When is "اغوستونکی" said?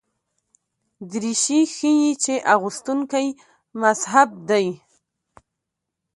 2.53-3.27